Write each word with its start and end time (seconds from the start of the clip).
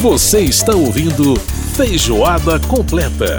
Você 0.00 0.42
está 0.42 0.76
ouvindo 0.76 1.34
Feijoada 1.74 2.60
Completa. 2.60 3.38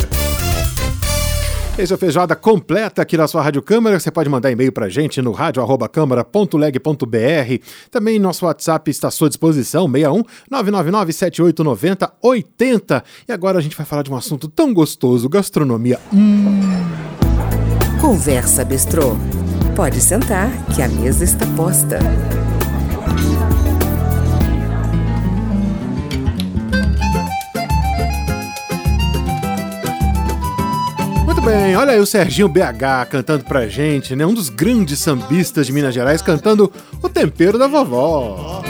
Esse 1.77 1.93
é 1.93 1.95
o 1.95 1.97
Feijoada 1.97 2.35
Completa 2.35 3.01
aqui 3.01 3.15
na 3.15 3.29
sua 3.29 3.41
Rádio 3.41 3.61
Câmara. 3.61 3.97
Você 3.97 4.11
pode 4.11 4.29
mandar 4.29 4.51
e-mail 4.51 4.73
pra 4.73 4.89
gente 4.89 5.21
no 5.21 5.31
rádio.câmara.leg.br. 5.31 7.63
Também 7.89 8.19
nosso 8.19 8.45
WhatsApp 8.45 8.91
está 8.91 9.07
à 9.07 9.11
sua 9.11 9.29
disposição, 9.29 9.89
61 9.89 10.21
999 10.51 11.13
7890 11.13 12.11
80. 12.21 13.03
E 13.29 13.31
agora 13.31 13.59
a 13.59 13.61
gente 13.61 13.77
vai 13.77 13.85
falar 13.85 14.03
de 14.03 14.11
um 14.11 14.17
assunto 14.17 14.49
tão 14.49 14.73
gostoso, 14.73 15.29
gastronomia. 15.29 15.97
Hum. 16.13 16.59
Conversa 18.01 18.65
Bistrô. 18.65 19.15
Pode 19.77 20.01
sentar 20.01 20.51
que 20.75 20.81
a 20.81 20.89
mesa 20.89 21.23
está 21.23 21.45
posta. 21.55 21.99
Bem, 31.49 31.75
olha 31.75 31.93
aí 31.93 31.99
o 31.99 32.05
Serginho 32.05 32.47
BH 32.47 33.09
cantando 33.09 33.43
pra 33.43 33.67
gente, 33.67 34.15
né? 34.15 34.23
Um 34.23 34.35
dos 34.35 34.49
grandes 34.49 34.99
sambistas 34.99 35.65
de 35.65 35.73
Minas 35.73 35.95
Gerais 35.95 36.21
cantando 36.21 36.71
o 37.01 37.09
tempero 37.09 37.57
da 37.57 37.67
vovó. 37.67 38.61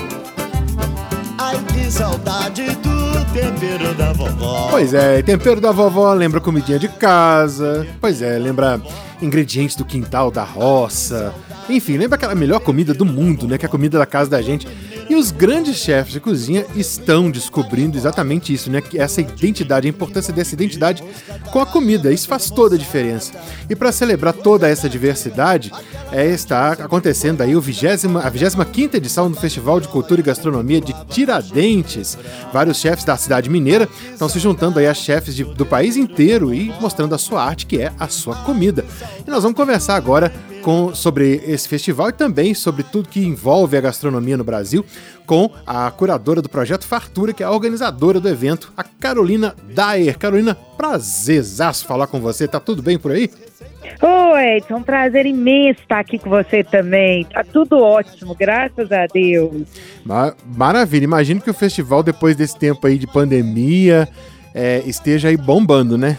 Ai, 1.38 1.60
que 1.74 1.92
saudade 1.92 2.64
do 2.78 3.34
tempero 3.34 3.94
da 3.96 4.14
vovó. 4.14 4.70
Pois 4.72 4.94
é, 4.94 5.22
tempero 5.22 5.60
da 5.60 5.74
vovó 5.74 6.14
lembra 6.14 6.40
comidinha 6.40 6.80
de 6.80 6.88
casa. 6.88 7.86
Pois 8.00 8.22
é, 8.22 8.40
lembra 8.40 8.82
ingredientes 9.22 9.76
do 9.76 9.84
quintal, 9.84 10.32
da 10.32 10.44
roça. 10.44 11.34
Enfim, 11.70 11.98
lembra 11.98 12.16
aquela 12.16 12.34
melhor 12.34 12.62
comida 12.62 12.94
do 12.94 13.06
mundo, 13.06 13.46
né? 13.46 13.58
Que 13.58 13.66
é 13.66 13.68
a 13.68 13.70
comida 13.70 14.00
da 14.00 14.06
casa 14.06 14.30
da 14.30 14.42
gente. 14.42 14.66
E 15.10 15.16
os 15.16 15.32
grandes 15.32 15.78
chefes 15.78 16.14
de 16.14 16.20
cozinha 16.20 16.68
estão 16.76 17.32
descobrindo 17.32 17.98
exatamente 17.98 18.54
isso, 18.54 18.70
né? 18.70 18.80
Essa 18.94 19.22
identidade, 19.22 19.88
a 19.88 19.90
importância 19.90 20.32
dessa 20.32 20.54
identidade 20.54 21.04
com 21.52 21.60
a 21.60 21.66
comida. 21.66 22.14
Isso 22.14 22.28
faz 22.28 22.52
toda 22.52 22.76
a 22.76 22.78
diferença. 22.78 23.34
E 23.68 23.76
para 23.76 23.92
celebrar 23.92 24.34
toda 24.34 24.70
essa 24.70 24.88
diversidade, 24.88 25.72
é, 26.12 26.28
está 26.28 26.74
acontecendo 26.74 27.42
aí 27.42 27.56
o 27.56 27.62
20, 27.62 27.88
a 28.24 28.30
25 28.30 28.98
edição 28.98 29.32
do 29.32 29.38
Festival 29.38 29.80
de 29.80 29.88
Cultura 29.88 30.22
e 30.22 30.24
Gastronomia 30.24 30.80
de 30.80 30.94
Tiradentes. 31.08 32.16
Vários 32.54 32.78
chefes 32.78 33.04
da 33.04 33.18
cidade 33.18 33.50
mineira 33.50 33.90
estão 34.12 34.30
se 34.30 34.38
juntando 34.38 34.78
aí 34.78 34.86
a 34.86 34.94
chefes 34.94 35.36
de, 35.36 35.44
do 35.44 35.66
país 35.66 35.98
inteiro 35.98 36.54
e 36.54 36.72
mostrando 36.80 37.16
a 37.16 37.18
sua 37.18 37.44
arte, 37.44 37.66
que 37.66 37.82
é 37.82 37.92
a 38.00 38.08
sua 38.08 38.36
comida. 38.36 38.86
E 39.26 39.30
nós 39.30 39.42
vamos 39.42 39.58
conversar 39.58 39.96
agora 39.96 40.32
com, 40.62 40.94
sobre 40.94 41.42
esse 41.46 41.68
festival 41.68 42.10
e 42.10 42.14
também 42.14 42.54
sobre 42.54 42.84
tudo 42.84 43.10
que 43.10 43.26
envolve 43.26 43.78
a 43.78 43.82
gastronomia 43.82 44.38
no 44.38 44.44
Brasil, 44.44 44.86
com 45.26 45.52
a 45.66 45.90
curadora 45.92 46.42
do 46.42 46.50
projeto 46.50 46.86
Fartura, 46.86 47.34
que 47.34 47.44
é 47.44 47.46
a 47.46 47.52
organizadora 47.52 48.20
do 48.20 48.28
evento, 48.28 48.72
a 48.76 48.84
Carolina 48.84 49.56
Daer. 49.74 50.18
Carolina, 50.18 50.56
prazerzaço 50.78 51.86
falar 51.86 52.08
com 52.08 52.20
você, 52.20 52.48
tá 52.48 52.60
tudo 52.60 52.82
bem 52.82 52.98
por 52.98 53.12
aí? 53.12 53.30
Oi, 54.02 54.64
é 54.70 54.76
um 54.76 54.84
prazer 54.84 55.26
imenso 55.26 55.82
estar 55.82 56.00
aqui 56.00 56.18
com 56.18 56.30
você 56.30 56.64
também. 56.64 57.26
Tá 57.26 57.44
tudo 57.44 57.80
ótimo, 57.80 58.36
graças 58.36 58.92
a 58.92 59.06
Deus. 59.08 59.68
Ma 60.06 60.34
maravilha, 60.46 61.04
imagino 61.04 61.42
que 61.42 61.50
o 61.50 61.54
festival, 61.54 62.02
depois 62.02 62.36
desse 62.36 62.58
tempo 62.58 62.86
aí 62.88 62.98
de 62.98 63.08
pandemia, 63.08 64.08
é, 64.54 64.82
esteja 64.86 65.28
aí 65.28 65.38
bombando, 65.38 65.98
né? 65.98 66.18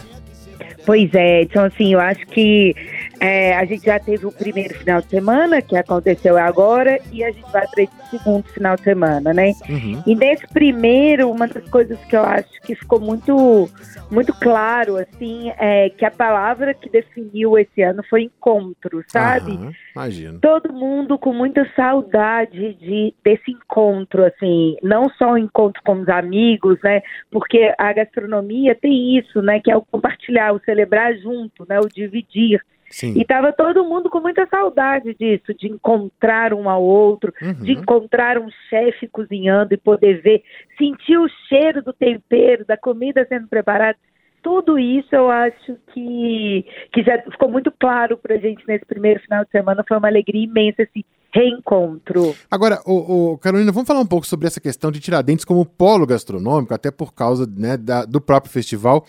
Pois 0.85 1.13
é, 1.13 1.43
então 1.43 1.63
assim, 1.63 1.93
eu 1.93 1.99
acho 1.99 2.25
que 2.27 2.75
é, 3.21 3.55
a 3.55 3.63
gente 3.65 3.85
já 3.85 3.99
teve 3.99 4.25
o 4.25 4.31
primeiro 4.31 4.73
final 4.73 4.99
de 4.99 5.07
semana, 5.07 5.61
que 5.61 5.77
aconteceu 5.77 6.39
agora, 6.39 6.99
e 7.11 7.23
a 7.23 7.29
gente 7.29 7.51
vai 7.51 7.67
para 7.67 7.83
esse 7.83 8.09
segundo 8.09 8.47
final 8.47 8.75
de 8.75 8.81
semana, 8.81 9.31
né? 9.31 9.53
Uhum. 9.69 10.01
E 10.07 10.15
nesse 10.15 10.47
primeiro, 10.47 11.29
uma 11.29 11.47
das 11.47 11.69
coisas 11.69 11.99
que 12.05 12.15
eu 12.15 12.23
acho 12.23 12.49
que 12.63 12.73
ficou 12.73 12.99
muito, 12.99 13.69
muito 14.09 14.33
claro, 14.33 14.97
assim, 14.97 15.51
é 15.59 15.91
que 15.91 16.03
a 16.03 16.09
palavra 16.09 16.73
que 16.73 16.89
definiu 16.89 17.59
esse 17.59 17.83
ano 17.83 18.03
foi 18.09 18.23
encontro, 18.23 19.03
sabe? 19.07 19.51
Uhum, 19.51 19.71
imagino. 19.95 20.39
Todo 20.39 20.73
mundo 20.73 21.19
com 21.19 21.31
muita 21.31 21.63
saudade 21.75 22.73
de, 22.73 23.13
desse 23.23 23.51
encontro, 23.51 24.25
assim, 24.25 24.77
não 24.81 25.07
só 25.11 25.33
o 25.33 25.37
encontro 25.37 25.79
com 25.85 26.01
os 26.01 26.09
amigos, 26.09 26.79
né? 26.83 27.03
Porque 27.29 27.71
a 27.77 27.93
gastronomia 27.93 28.73
tem 28.73 29.19
isso, 29.19 29.43
né? 29.43 29.59
Que 29.59 29.69
é 29.69 29.77
o 29.77 29.83
compartilhar, 29.83 30.53
o 30.53 30.61
celebrar 30.61 31.15
junto, 31.19 31.67
né? 31.69 31.79
O 31.79 31.87
dividir. 31.87 32.59
Sim. 32.91 33.13
E 33.17 33.21
estava 33.21 33.51
todo 33.51 33.85
mundo 33.85 34.09
com 34.09 34.19
muita 34.19 34.45
saudade 34.47 35.15
disso, 35.15 35.53
de 35.53 35.67
encontrar 35.67 36.53
um 36.53 36.69
ao 36.69 36.83
outro, 36.83 37.33
uhum. 37.41 37.53
de 37.53 37.71
encontrar 37.71 38.37
um 38.37 38.49
chefe 38.69 39.07
cozinhando 39.07 39.73
e 39.73 39.77
poder 39.77 40.21
ver, 40.21 40.43
sentir 40.77 41.17
o 41.17 41.27
cheiro 41.47 41.81
do 41.81 41.93
tempero, 41.93 42.65
da 42.65 42.77
comida 42.77 43.25
sendo 43.27 43.47
preparada. 43.47 43.97
Tudo 44.43 44.77
isso 44.79 45.15
eu 45.15 45.29
acho 45.29 45.77
que, 45.93 46.65
que 46.91 47.03
já 47.03 47.21
ficou 47.21 47.49
muito 47.49 47.71
claro 47.71 48.17
para 48.17 48.35
a 48.35 48.39
gente 48.39 48.67
nesse 48.67 48.85
primeiro 48.85 49.19
final 49.21 49.45
de 49.45 49.51
semana. 49.51 49.85
Foi 49.87 49.97
uma 49.97 50.07
alegria 50.07 50.43
imensa 50.43 50.81
esse 50.81 51.05
reencontro. 51.33 52.35
Agora, 52.49 52.81
o, 52.85 53.31
o, 53.33 53.37
Carolina, 53.37 53.71
vamos 53.71 53.87
falar 53.87 54.01
um 54.01 54.05
pouco 54.05 54.27
sobre 54.27 54.47
essa 54.47 54.59
questão 54.59 54.91
de 54.91 54.99
Tiradentes 54.99 55.45
como 55.45 55.65
polo 55.65 56.05
gastronômico, 56.05 56.73
até 56.73 56.91
por 56.91 57.13
causa 57.13 57.49
né, 57.55 57.77
da, 57.77 58.05
do 58.05 58.19
próprio 58.19 58.51
festival 58.51 59.05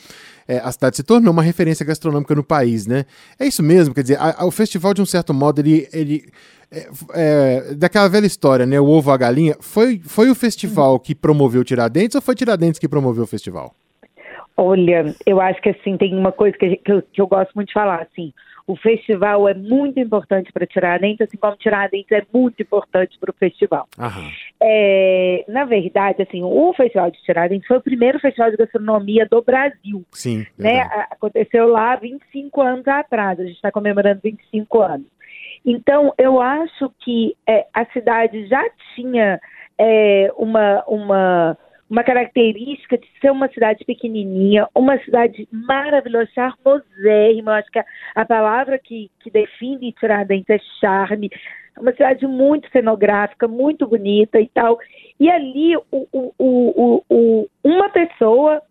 é, 0.46 0.58
a 0.58 0.70
cidade 0.72 0.96
se 0.96 1.02
tornou 1.02 1.32
uma 1.32 1.42
referência 1.42 1.84
gastronômica 1.84 2.34
no 2.34 2.44
país, 2.44 2.86
né? 2.86 3.04
É 3.38 3.46
isso 3.46 3.62
mesmo, 3.62 3.94
quer 3.94 4.02
dizer, 4.02 4.18
a, 4.18 4.42
a, 4.42 4.44
o 4.44 4.50
festival, 4.50 4.92
de 4.94 5.02
um 5.02 5.06
certo 5.06 5.32
modo, 5.32 5.60
ele. 5.60 5.88
ele 5.92 6.24
é, 6.70 6.88
é, 7.12 7.74
daquela 7.74 8.08
velha 8.08 8.26
história, 8.26 8.64
né? 8.64 8.80
O 8.80 8.86
ovo 8.86 9.10
a 9.10 9.16
galinha. 9.16 9.56
Foi, 9.60 10.00
foi 10.02 10.30
o 10.30 10.34
festival 10.34 10.98
que 10.98 11.14
promoveu 11.14 11.62
Tiradentes 11.62 12.14
ou 12.14 12.22
foi 12.22 12.34
Tiradentes 12.34 12.78
que 12.78 12.88
promoveu 12.88 13.24
o 13.24 13.26
festival? 13.26 13.74
Olha, 14.56 15.14
eu 15.26 15.40
acho 15.40 15.60
que 15.62 15.70
assim, 15.70 15.96
tem 15.96 16.14
uma 16.14 16.32
coisa 16.32 16.56
que, 16.56 16.76
que, 16.76 16.92
eu, 16.92 17.02
que 17.02 17.20
eu 17.20 17.26
gosto 17.26 17.52
muito 17.54 17.68
de 17.68 17.74
falar, 17.74 18.02
assim 18.02 18.32
o 18.66 18.76
festival 18.76 19.48
é 19.48 19.54
muito 19.54 19.98
importante 19.98 20.52
para 20.52 20.66
Tiradentes, 20.66 21.20
assim 21.20 21.36
como 21.36 21.56
Tiradentes 21.56 22.12
é 22.12 22.22
muito 22.32 22.62
importante 22.62 23.18
para 23.18 23.30
o 23.30 23.34
festival. 23.34 23.88
É, 24.60 25.44
na 25.48 25.64
verdade, 25.64 26.22
assim, 26.22 26.42
o 26.42 26.72
Festival 26.74 27.10
de 27.10 27.22
Tiradentes 27.22 27.66
foi 27.66 27.78
o 27.78 27.82
primeiro 27.82 28.20
festival 28.20 28.50
de 28.50 28.56
gastronomia 28.56 29.26
do 29.28 29.42
Brasil. 29.42 30.04
Sim. 30.12 30.46
Né? 30.56 30.80
Aconteceu 31.10 31.68
lá 31.68 31.96
25 31.96 32.60
anos 32.60 32.86
atrás, 32.86 33.40
a 33.40 33.44
gente 33.44 33.56
está 33.56 33.72
comemorando 33.72 34.20
25 34.22 34.80
anos. 34.80 35.06
Então, 35.64 36.12
eu 36.18 36.40
acho 36.40 36.90
que 37.00 37.36
é, 37.46 37.66
a 37.72 37.84
cidade 37.86 38.46
já 38.46 38.62
tinha 38.94 39.40
é, 39.78 40.32
uma, 40.36 40.84
uma 40.86 41.58
uma 41.92 42.02
característica 42.02 42.96
de 42.96 43.06
ser 43.20 43.30
uma 43.30 43.48
cidade 43.48 43.84
pequenininha, 43.84 44.66
uma 44.74 44.98
cidade 45.00 45.46
maravilhosa, 45.52 46.30
charmosérrima, 46.34 47.58
acho 47.58 47.70
que 47.70 47.78
a, 47.78 47.84
a 48.14 48.24
palavra 48.24 48.78
que, 48.78 49.10
que 49.20 49.30
define 49.30 49.92
Tiradentes 49.92 50.48
é 50.48 50.58
charme, 50.80 51.30
uma 51.78 51.92
cidade 51.92 52.26
muito 52.26 52.66
cenográfica, 52.70 53.46
muito 53.46 53.86
bonita 53.86 54.40
e 54.40 54.48
tal. 54.48 54.78
E 55.20 55.30
ali 55.30 55.76
o, 55.76 56.08
o, 56.10 56.32
o, 56.38 57.04
o, 57.10 57.48
uma 57.62 57.90
pessoa 57.90 58.62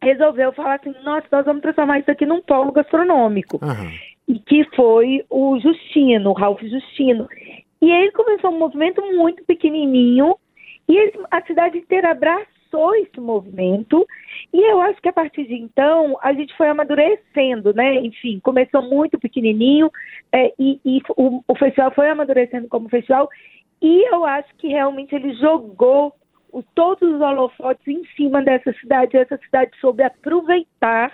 resolveu 0.00 0.52
falar 0.52 0.76
assim, 0.76 0.94
nossa, 1.02 1.26
nós 1.32 1.44
vamos 1.44 1.62
transformar 1.62 1.98
isso 1.98 2.12
aqui 2.12 2.24
num 2.24 2.42
polo 2.42 2.70
gastronômico. 2.70 3.58
Uhum. 3.60 3.90
E 4.28 4.38
que 4.38 4.62
foi 4.76 5.24
o 5.28 5.58
Justino, 5.58 6.30
o 6.30 6.32
Ralph 6.32 6.62
Justino. 6.62 7.26
E 7.82 7.90
ele 7.90 8.12
começou 8.12 8.52
um 8.52 8.58
movimento 8.58 9.02
muito 9.16 9.44
pequenininho, 9.44 10.36
e 10.88 11.12
a 11.30 11.42
cidade 11.42 11.78
inteira 11.78 12.10
abraçou 12.10 12.94
esse 12.96 13.20
movimento 13.20 14.06
e 14.52 14.60
eu 14.70 14.80
acho 14.80 15.00
que 15.00 15.08
a 15.08 15.12
partir 15.12 15.46
de 15.46 15.54
então 15.54 16.18
a 16.22 16.32
gente 16.32 16.56
foi 16.56 16.68
amadurecendo, 16.68 17.72
né? 17.74 17.96
Enfim, 17.96 18.40
começou 18.40 18.82
muito 18.82 19.18
pequenininho 19.18 19.90
é, 20.32 20.52
e, 20.58 20.80
e 20.84 21.00
o, 21.16 21.42
o, 21.46 21.56
festival 21.56 21.90
foi 21.92 22.08
amadurecendo 22.08 22.68
como 22.68 22.88
festival 22.88 23.28
e 23.80 24.12
eu 24.12 24.24
acho 24.24 24.54
que 24.56 24.68
realmente 24.68 25.14
ele 25.14 25.34
jogou 25.34 26.12
o, 26.52 26.62
todos 26.62 27.14
os 27.14 27.20
holofotes 27.20 27.86
em 27.86 28.02
cima 28.16 28.42
dessa 28.42 28.72
cidade. 28.74 29.16
Essa 29.16 29.36
cidade 29.38 29.70
soube 29.80 30.02
aproveitar 30.02 31.12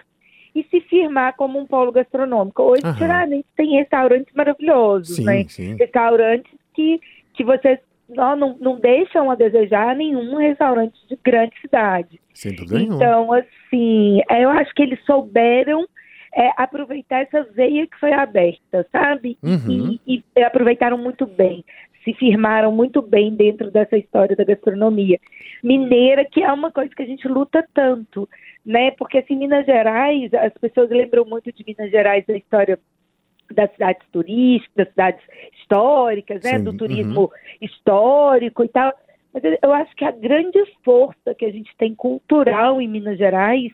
e 0.55 0.62
se 0.64 0.81
firmar 0.82 1.35
como 1.37 1.58
um 1.58 1.67
polo 1.67 1.91
gastronômico. 1.91 2.62
Hoje, 2.62 2.82
uhum. 2.85 3.43
tem 3.56 3.76
restaurantes 3.76 4.32
maravilhosos, 4.35 5.17
sim, 5.17 5.25
né? 5.25 5.44
Sim. 5.49 5.76
Restaurantes 5.76 6.52
que, 6.75 7.00
que 7.35 7.43
você 7.43 7.81
não, 8.14 8.37
não, 8.37 8.56
não 8.61 8.81
deixam 8.81 9.31
a 9.31 9.35
desejar 9.35 9.97
nenhum 9.97 10.37
restaurante 10.37 10.94
de 11.09 11.19
grande 11.23 11.59
cidade. 11.61 12.20
Sem 12.35 12.55
dúvida 12.55 12.81
Então, 12.81 13.32
assim, 13.32 14.20
é, 14.31 14.44
eu 14.44 14.50
acho 14.50 14.75
que 14.75 14.82
eles 14.82 15.03
souberam 15.05 15.87
é, 16.35 16.50
aproveitar 16.56 17.23
essa 17.23 17.43
veia 17.55 17.87
que 17.87 17.99
foi 17.99 18.12
aberta, 18.12 18.87
sabe? 18.91 19.37
Uhum. 19.43 19.99
E, 20.06 20.25
e, 20.37 20.43
aproveitaram 20.43 20.97
muito 20.97 21.26
bem, 21.26 21.64
se 22.05 22.14
firmaram 22.14 22.73
muito 22.73 23.03
bem 23.03 23.35
dentro 23.35 23.70
dessa 23.70 23.97
história 23.97 24.35
da 24.35 24.44
gastronomia 24.44 25.19
mineira, 25.62 26.25
que 26.25 26.43
é 26.43 26.53
uma 26.53 26.73
coisa 26.73 26.93
que 26.94 27.03
a 27.03 27.06
gente 27.06 27.29
luta 27.29 27.64
tanto, 27.75 28.29
né? 28.64 28.91
Porque 28.93 29.19
assim, 29.19 29.37
Minas 29.37 29.67
Gerais, 29.67 30.32
as 30.35 30.53
pessoas 30.55 30.91
lembram 30.91 31.25
muito 31.25 31.53
de 31.53 31.64
Minas 31.67 31.91
Gerais 31.91 32.25
da 32.26 32.37
história 32.37 32.79
das 33.52 33.70
cidades 33.72 34.06
turísticas, 34.10 34.75
das 34.75 34.88
cidades 34.88 35.22
históricas, 35.54 36.43
né, 36.43 36.58
do 36.58 36.76
turismo 36.76 37.22
uhum. 37.22 37.28
histórico 37.60 38.64
e 38.64 38.69
tal. 38.69 38.93
Mas 39.32 39.43
eu 39.62 39.72
acho 39.72 39.94
que 39.96 40.04
a 40.04 40.10
grande 40.10 40.58
força 40.84 41.34
que 41.34 41.44
a 41.44 41.50
gente 41.50 41.75
tem 41.78 41.94
cultural 41.94 42.81
em 42.81 42.88
Minas 42.88 43.16
Gerais 43.16 43.72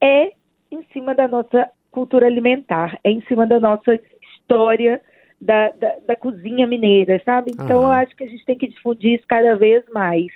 é 0.00 0.32
em 0.70 0.82
cima 0.92 1.14
da 1.14 1.26
nossa 1.26 1.70
cultura 1.90 2.26
alimentar, 2.26 2.98
é 3.02 3.10
em 3.10 3.22
cima 3.22 3.46
da 3.46 3.58
nossa 3.58 3.98
história 4.22 5.00
da, 5.40 5.70
da, 5.70 5.94
da 6.08 6.16
cozinha 6.16 6.66
mineira, 6.66 7.20
sabe? 7.24 7.52
Então 7.54 7.78
Aham. 7.80 7.86
eu 7.86 7.92
acho 7.92 8.14
que 8.16 8.24
a 8.24 8.26
gente 8.28 8.44
tem 8.44 8.58
que 8.58 8.68
difundir 8.68 9.14
isso 9.14 9.24
cada 9.28 9.56
vez 9.56 9.82
mais. 9.92 10.26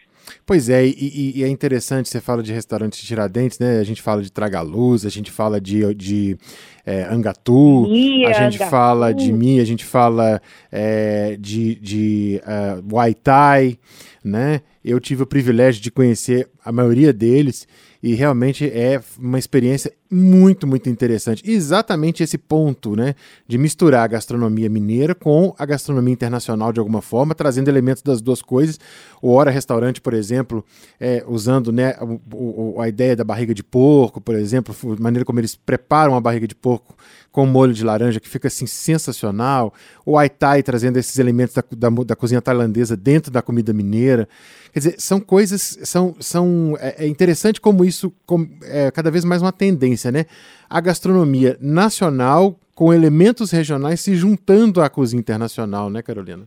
Pois 0.46 0.70
é, 0.70 0.86
e, 0.86 1.32
e- 1.36 1.44
é 1.44 1.48
interessante, 1.48 2.08
você 2.08 2.18
fala 2.18 2.42
de 2.42 2.50
restaurante 2.50 3.04
Tiradentes, 3.04 3.58
né? 3.58 3.78
A 3.78 3.84
gente 3.84 4.00
fala 4.00 4.22
de 4.22 4.32
Tragaluz, 4.32 5.04
a 5.04 5.10
gente 5.10 5.30
fala 5.30 5.60
de, 5.60 5.94
de 5.94 6.38
é, 6.86 7.02
Angatu, 7.02 7.86
Mia, 7.86 8.30
a 8.30 8.32
gente 8.32 8.56
Angatu. 8.56 8.70
fala 8.70 9.12
de 9.12 9.30
Mi, 9.30 9.60
a 9.60 9.64
gente 9.66 9.84
fala 9.84 10.40
é, 10.72 11.36
de, 11.38 11.74
de 11.74 12.40
uh, 12.42 12.82
Muay 12.82 13.12
Thai, 13.12 13.78
né? 14.24 14.62
Eu 14.82 14.98
tive 14.98 15.22
o 15.22 15.26
privilégio 15.26 15.82
de 15.82 15.90
conhecer 15.90 16.48
a 16.64 16.72
maioria 16.72 17.12
deles 17.12 17.68
e 18.02 18.14
realmente 18.14 18.66
é 18.66 19.00
uma 19.18 19.38
experiência 19.38 19.92
muito, 20.10 20.66
muito 20.66 20.88
interessante. 20.88 21.42
Exatamente 21.50 22.22
esse 22.22 22.38
ponto, 22.38 22.94
né? 22.94 23.14
De 23.48 23.58
misturar 23.58 24.04
a 24.04 24.06
gastronomia 24.06 24.68
mineira 24.68 25.14
com 25.14 25.54
a 25.58 25.64
gastronomia 25.66 26.12
internacional 26.12 26.72
de 26.72 26.78
alguma 26.78 27.02
forma, 27.02 27.34
trazendo 27.34 27.68
elementos 27.68 28.02
das 28.02 28.20
duas 28.20 28.40
coisas. 28.42 28.78
O 29.20 29.32
Hora 29.32 29.50
Restaurante, 29.50 30.00
por 30.00 30.14
exemplo, 30.14 30.64
é, 31.00 31.24
usando 31.26 31.72
né, 31.72 31.96
o- 32.00 32.74
o- 32.76 32.80
a 32.80 32.88
ideia 32.88 33.16
da 33.16 33.24
barriga 33.24 33.54
de 33.54 33.64
porco, 33.64 34.20
por 34.20 34.34
exemplo, 34.34 34.74
a 34.96 35.02
maneira 35.02 35.24
como 35.24 35.40
eles 35.40 35.54
preparam 35.56 36.14
a 36.14 36.20
barriga 36.20 36.46
de 36.46 36.54
porco 36.54 36.94
com 37.32 37.44
molho 37.46 37.72
de 37.74 37.82
laranja, 37.82 38.20
que 38.20 38.28
fica 38.28 38.46
assim 38.46 38.66
sensacional. 38.66 39.74
O 40.06 40.16
Aitai 40.16 40.62
trazendo 40.62 40.98
esses 40.98 41.18
elementos 41.18 41.54
da, 41.56 41.64
da, 41.90 41.90
da 42.04 42.14
cozinha 42.16 42.40
tailandesa 42.40 42.96
dentro 42.96 43.32
da 43.32 43.42
comida 43.42 43.72
mineira. 43.72 44.28
Quer 44.72 44.78
dizer, 44.80 44.94
são 44.98 45.20
coisas, 45.20 45.78
são, 45.84 46.14
são 46.20 46.76
é, 46.80 47.04
é 47.04 47.08
interessante 47.08 47.60
como 47.60 47.84
isso 47.84 48.12
com- 48.26 48.48
é 48.62 48.90
cada 48.90 49.10
vez 49.10 49.24
mais 49.24 49.40
uma 49.42 49.52
tendência, 49.52 50.03
né? 50.10 50.26
A 50.68 50.80
gastronomia 50.80 51.56
nacional 51.60 52.58
com 52.74 52.92
elementos 52.92 53.50
regionais 53.50 54.00
se 54.00 54.16
juntando 54.16 54.82
à 54.82 54.88
cozinha 54.88 55.20
internacional, 55.20 55.88
né, 55.88 56.02
Carolina? 56.02 56.46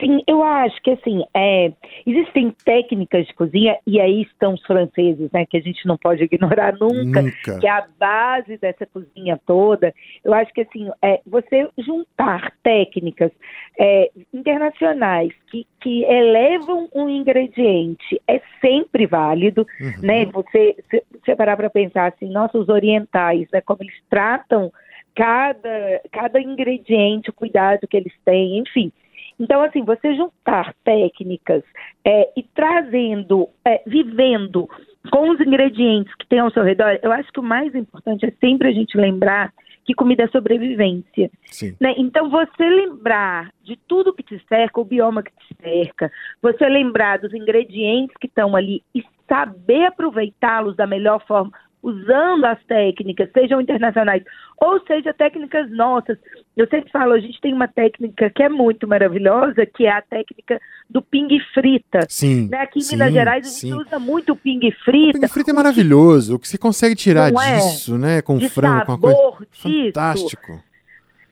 Sim, 0.00 0.22
eu 0.26 0.42
acho 0.42 0.80
que 0.82 0.90
assim, 0.90 1.22
é, 1.34 1.72
existem 2.06 2.50
técnicas 2.64 3.26
de 3.26 3.34
cozinha, 3.34 3.78
e 3.86 4.00
aí 4.00 4.22
estão 4.22 4.54
os 4.54 4.62
franceses, 4.62 5.30
né, 5.32 5.44
que 5.46 5.56
a 5.56 5.60
gente 5.60 5.86
não 5.86 5.96
pode 5.96 6.24
ignorar 6.24 6.72
nunca, 6.80 7.22
Nunca. 7.22 7.58
que 7.60 7.66
é 7.66 7.70
a 7.70 7.86
base 7.98 8.56
dessa 8.56 8.86
cozinha 8.86 9.38
toda. 9.46 9.92
Eu 10.24 10.32
acho 10.32 10.52
que 10.54 10.62
assim, 10.62 10.88
é, 11.02 11.20
você 11.26 11.68
juntar 11.78 12.52
técnicas 12.62 13.30
é, 13.78 14.10
internacionais 14.32 15.32
que, 15.50 15.66
que 15.80 16.02
elevam 16.04 16.88
um 16.94 17.08
ingrediente 17.08 18.20
é 18.26 18.40
sempre 18.60 19.06
válido, 19.06 19.66
Uhum. 19.80 19.92
né? 20.02 20.24
Você, 20.26 20.76
se 20.90 21.02
você 21.22 21.36
parar 21.36 21.56
para 21.56 21.68
pensar 21.70 22.06
assim, 22.12 22.30
nossa, 22.30 22.58
os 22.58 22.68
orientais, 22.68 23.46
né, 23.52 23.60
como 23.60 23.82
eles 23.82 23.94
tratam 24.08 24.72
cada, 25.14 26.00
cada 26.12 26.40
ingrediente, 26.40 27.30
o 27.30 27.32
cuidado 27.32 27.86
que 27.88 27.96
eles 27.96 28.12
têm, 28.24 28.58
enfim. 28.58 28.92
Então, 29.40 29.62
assim, 29.62 29.82
você 29.82 30.14
juntar 30.14 30.74
técnicas 30.84 31.62
é, 32.04 32.30
e 32.36 32.42
trazendo, 32.42 33.48
é, 33.64 33.82
vivendo 33.86 34.68
com 35.10 35.30
os 35.30 35.40
ingredientes 35.40 36.14
que 36.16 36.26
tem 36.26 36.40
ao 36.40 36.50
seu 36.50 36.62
redor, 36.62 36.98
eu 37.02 37.10
acho 37.10 37.32
que 37.32 37.40
o 37.40 37.42
mais 37.42 37.74
importante 37.74 38.26
é 38.26 38.32
sempre 38.38 38.68
a 38.68 38.72
gente 38.72 38.98
lembrar 38.98 39.50
que 39.86 39.94
comida 39.94 40.24
é 40.24 40.28
sobrevivência. 40.28 41.30
Sim. 41.46 41.74
Né? 41.80 41.94
Então, 41.96 42.28
você 42.28 42.68
lembrar 42.68 43.50
de 43.64 43.76
tudo 43.88 44.12
que 44.12 44.22
te 44.22 44.38
cerca, 44.46 44.78
o 44.78 44.84
bioma 44.84 45.22
que 45.22 45.32
te 45.32 45.56
cerca, 45.62 46.12
você 46.42 46.68
lembrar 46.68 47.18
dos 47.18 47.32
ingredientes 47.32 48.14
que 48.20 48.26
estão 48.26 48.54
ali 48.54 48.82
e 48.94 49.02
saber 49.26 49.86
aproveitá-los 49.86 50.76
da 50.76 50.86
melhor 50.86 51.24
forma, 51.26 51.50
usando 51.82 52.44
as 52.44 52.62
técnicas, 52.64 53.30
sejam 53.32 53.60
internacionais 53.60 54.22
ou 54.58 54.78
seja 54.86 55.14
técnicas 55.14 55.70
nossas. 55.70 56.18
Eu 56.56 56.68
sempre 56.68 56.90
falo, 56.90 57.12
a 57.12 57.18
gente 57.20 57.40
tem 57.40 57.54
uma 57.54 57.66
técnica 57.68 58.28
que 58.30 58.42
é 58.42 58.48
muito 58.48 58.86
maravilhosa, 58.86 59.64
que 59.64 59.86
é 59.86 59.92
a 59.92 60.02
técnica 60.02 60.60
do 60.88 61.00
pingue 61.00 61.40
frita. 61.54 62.00
Sim. 62.08 62.48
Né? 62.50 62.58
Aqui 62.58 62.80
em 62.80 62.82
sim, 62.82 62.96
Minas 62.96 63.12
Gerais 63.12 63.46
a 63.46 63.48
gente 63.48 63.60
sim. 63.60 63.72
usa 63.72 63.98
muito 63.98 64.32
o 64.32 64.36
pingue 64.36 64.68
O 64.68 64.84
frita. 64.84 65.12
pingue 65.14 65.28
frito 65.28 65.50
é 65.50 65.54
maravilhoso. 65.54 66.34
O 66.34 66.38
que 66.38 66.46
você 66.48 66.58
consegue 66.58 66.94
tirar 66.94 67.32
Não 67.32 67.40
é? 67.40 67.56
disso, 67.56 67.96
né? 67.96 68.20
Com 68.20 68.36
de 68.36 68.48
frango, 68.50 68.84
com 68.86 68.92
uma 68.92 68.98
coisa. 68.98 69.18
disso. 69.52 69.86
Fantástico. 69.86 70.62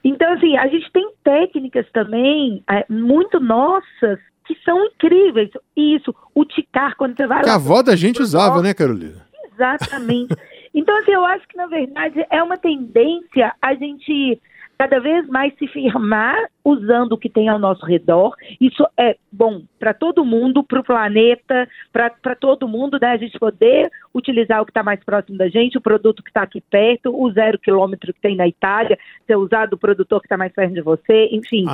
Então, 0.02 0.32
assim, 0.32 0.56
a 0.56 0.66
gente 0.68 0.90
tem 0.92 1.10
técnicas 1.22 1.84
também 1.92 2.62
é, 2.70 2.86
muito 2.88 3.38
nossas 3.40 4.18
que 4.46 4.56
são 4.64 4.82
incríveis. 4.86 5.50
Isso, 5.76 6.14
o 6.34 6.44
ticar, 6.46 6.96
quando 6.96 7.14
você 7.14 7.26
vai 7.26 7.42
Que 7.42 7.48
a 7.50 7.52
lá. 7.52 7.56
avó 7.56 7.82
da 7.82 7.94
gente 7.94 8.22
usava, 8.22 8.62
né, 8.62 8.72
Carolina? 8.72 9.27
Exatamente. 9.58 10.36
Então, 10.72 10.96
assim, 10.98 11.12
eu 11.12 11.24
acho 11.24 11.46
que, 11.48 11.56
na 11.56 11.66
verdade, 11.66 12.24
é 12.30 12.42
uma 12.42 12.56
tendência 12.56 13.52
a 13.60 13.74
gente 13.74 14.40
cada 14.78 15.00
vez 15.00 15.26
mais 15.26 15.52
se 15.58 15.66
firmar 15.66 16.36
usando 16.64 17.12
o 17.12 17.18
que 17.18 17.28
tem 17.28 17.48
ao 17.48 17.58
nosso 17.58 17.84
redor. 17.84 18.36
Isso 18.60 18.86
é 18.96 19.16
bom 19.32 19.62
para 19.76 19.92
todo 19.92 20.24
mundo, 20.24 20.62
para 20.62 20.78
o 20.78 20.84
planeta, 20.84 21.68
para 21.92 22.36
todo 22.36 22.68
mundo, 22.68 22.96
né? 23.00 23.08
A 23.08 23.16
gente 23.16 23.36
poder 23.40 23.90
utilizar 24.14 24.62
o 24.62 24.64
que 24.64 24.70
está 24.70 24.84
mais 24.84 25.02
próximo 25.02 25.36
da 25.36 25.48
gente, 25.48 25.76
o 25.76 25.80
produto 25.80 26.22
que 26.22 26.30
está 26.30 26.42
aqui 26.42 26.60
perto, 26.60 27.10
o 27.12 27.28
zero 27.32 27.58
quilômetro 27.58 28.14
que 28.14 28.20
tem 28.20 28.36
na 28.36 28.46
Itália, 28.46 28.96
ser 29.26 29.34
usado 29.34 29.70
do 29.70 29.78
produtor 29.78 30.20
que 30.20 30.26
está 30.26 30.36
mais 30.36 30.52
perto 30.52 30.74
de 30.74 30.80
você, 30.80 31.28
enfim. 31.32 31.64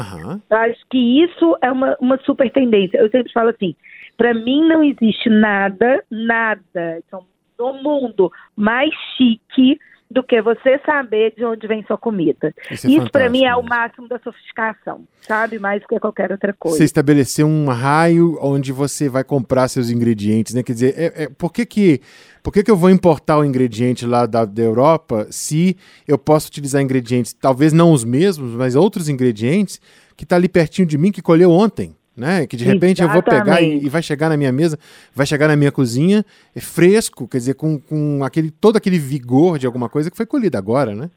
Eu 0.49 0.57
acho 0.57 0.81
que 0.89 1.23
isso 1.23 1.59
é 1.61 1.71
uma, 1.71 1.95
uma 2.01 2.19
super 2.25 2.51
tendência. 2.51 2.97
Eu 2.97 3.11
sempre 3.11 3.31
falo 3.35 3.51
assim, 3.51 3.77
para 4.17 4.33
mim 4.33 4.67
não 4.67 4.83
existe 4.83 5.29
nada, 5.29 6.03
nada 6.11 7.03
então, 7.07 7.27
no 7.73 7.83
mundo 7.83 8.31
mais 8.57 8.91
chique 9.17 9.79
do 10.11 10.23
que 10.23 10.41
você 10.41 10.79
saber 10.87 11.35
de 11.37 11.45
onde 11.45 11.67
vem 11.67 11.85
sua 11.87 11.99
comida. 11.99 12.55
Isso 12.71 12.87
é 12.87 12.91
Isso 12.91 13.11
para 13.11 13.29
mim 13.29 13.45
é 13.45 13.57
o 13.57 13.63
máximo 13.63 14.07
da 14.07 14.19
sofisticação, 14.21 15.05
sabe? 15.23 15.59
Mais 15.59 15.81
do 15.83 15.89
que 15.89 15.99
qualquer 15.99 16.31
outra 16.31 16.53
coisa. 16.53 16.77
Você 16.77 16.85
estabelecer 16.85 17.45
um 17.45 17.67
raio 17.67 18.39
onde 18.41 18.71
você 18.71 19.09
vai 19.09 19.25
comprar 19.25 19.67
seus 19.69 19.91
ingredientes, 19.91 20.55
né? 20.55 20.63
Quer 20.63 20.73
dizer, 20.73 20.95
é, 20.97 21.25
é- 21.25 21.29
por, 21.29 21.53
que, 21.53 21.67
que, 21.67 22.01
por 22.43 22.53
que, 22.53 22.63
que 22.63 22.71
eu 22.71 22.77
vou 22.77 22.91
importar 22.91 23.39
o 23.39 23.45
ingrediente 23.45 24.07
lá 24.07 24.27
da, 24.27 24.45
da 24.45 24.63
Europa 24.63 25.27
se 25.31 25.77
eu 26.07 26.17
posso 26.17 26.49
utilizar 26.49 26.81
ingredientes, 26.81 27.33
talvez 27.33 27.73
não 27.73 27.93
os 27.93 28.05
mesmos, 28.05 28.55
mas 28.55 28.77
outros 28.77 29.09
ingredientes 29.09 29.81
que 30.17 30.25
tá 30.25 30.37
ali 30.37 30.49
pertinho 30.49 30.87
de 30.87 30.97
mim, 30.97 31.11
que 31.11 31.23
colheu 31.23 31.51
ontem? 31.51 31.97
Né? 32.17 32.47
Que 32.47 32.57
de 32.57 32.65
repente 32.65 33.03
eu 33.03 33.09
vou 33.09 33.23
pegar 33.23 33.61
e, 33.61 33.65
Exatamente. 33.65 33.87
e 33.87 33.89
vai 33.89 34.03
chegar 34.03 34.29
na 34.29 34.37
minha 34.37 34.53
mesa, 34.53 34.79
vai 35.13 35.27
chegar 35.27 35.49
na 35.49 35.57
minha 35.57 35.73
cozinha, 35.73 36.25
é 36.55 36.61
fresco, 36.61 37.27
quer 37.27 37.39
dizer, 37.39 37.55
com, 37.55 37.79
com 37.79 38.23
aquele, 38.23 38.53
todo 38.53 38.77
aquele 38.77 38.99
vigor 38.99 39.59
de 39.59 39.67
alguma 39.67 39.89
coisa 39.89 40.11
que 40.11 40.17
foi 40.17 40.25
colhida 40.25 40.57
agora, 40.57 40.95
né? 40.95 41.11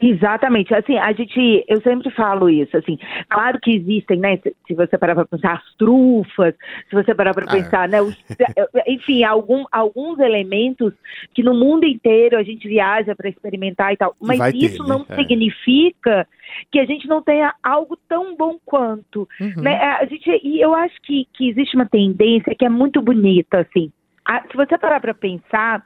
Exatamente. 0.00 0.74
Assim, 0.74 0.96
a 0.96 1.12
gente, 1.12 1.64
eu 1.68 1.80
sempre 1.82 2.10
falo 2.10 2.48
isso, 2.48 2.76
assim, 2.76 2.98
claro 3.28 3.58
que 3.60 3.76
existem, 3.76 4.18
né, 4.18 4.38
se, 4.66 4.74
você 4.74 4.96
parar 4.96 5.14
para 5.14 5.26
pensar 5.26 5.54
as 5.54 5.74
trufas, 5.76 6.54
se 6.88 6.94
você 6.94 7.14
parar 7.14 7.34
para 7.34 7.44
Ah, 7.50 7.56
é. 7.58 7.62
pensar, 7.62 7.88
né, 7.88 8.00
os- 8.00 8.16
enfim, 8.86 9.24
algum, 9.24 9.64
alguns 9.70 10.18
elementos 10.18 10.94
que 11.34 11.42
no 11.42 11.54
mundo 11.54 11.84
inteiro 11.84 12.36
a 12.38 12.42
gente 12.42 12.66
viaja 12.66 13.14
para 13.14 13.28
experimentar 13.28 13.92
e 13.92 13.96
tal, 13.96 14.14
mas 14.20 14.38
vai 14.38 14.52
ter, 14.52 14.58
isso 14.58 14.82
né? 14.82 14.88
não 14.88 15.04
É. 15.08 15.14
significa 15.16 16.26
que 16.72 16.80
a 16.80 16.84
gente 16.84 17.06
não 17.06 17.22
tenha 17.22 17.54
algo 17.62 17.96
tão 18.08 18.34
bom 18.36 18.56
quanto, 18.64 19.28
Uhum. 19.40 19.52
né? 19.62 19.76
A 20.00 20.04
gente, 20.06 20.28
e 20.42 20.60
eu 20.60 20.74
acho 20.74 20.94
que, 21.02 21.26
que 21.34 21.48
existe 21.48 21.76
uma 21.76 21.86
tendência 21.86 22.54
que 22.58 22.64
é 22.64 22.68
muito 22.68 23.00
bonita, 23.00 23.60
assim. 23.60 23.92
A- 24.30 24.42
se 24.48 24.56
você 24.56 24.78
parar 24.78 25.00
para 25.00 25.12
pensar, 25.14 25.82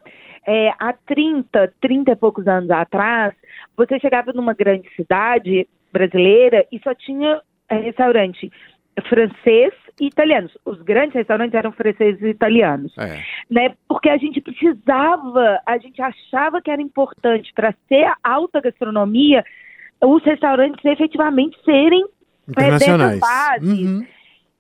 é, 0.47 0.71
há 0.79 0.93
30, 1.07 1.73
30 1.81 2.11
e 2.13 2.17
poucos 2.17 2.47
anos 2.47 2.71
atrás, 2.71 3.33
você 3.77 3.99
chegava 3.99 4.33
numa 4.35 4.53
grande 4.53 4.89
cidade 4.95 5.67
brasileira 5.91 6.67
e 6.71 6.79
só 6.81 6.95
tinha 6.95 7.41
é, 7.71 7.77
restaurante 7.77 8.53
francês 9.09 9.73
e 10.01 10.07
italianos. 10.07 10.53
Os 10.65 10.81
grandes 10.83 11.15
restaurantes 11.15 11.55
eram 11.55 11.73
franceses 11.73 12.21
e 12.21 12.29
italianos 12.29 12.93
É. 12.99 13.23
né? 13.51 13.75
Porque 13.89 14.09
a 14.11 14.17
gente 14.19 14.41
precisava, 14.41 15.59
a 15.65 15.79
gente 15.79 16.01
achava 16.03 16.61
que 16.61 16.71
era 16.71 16.83
importante 16.83 17.51
para 17.55 17.75
ser 17.89 18.13
alta 18.23 18.61
gastronomia, 18.61 19.43
os 20.03 20.23
restaurantes 20.23 20.85
efetivamente 20.85 21.57
serem 21.65 22.05
Internacionais. 22.49 23.21
dessas 23.21 23.21
bases. 23.21 23.81
Uhum. 23.81 24.07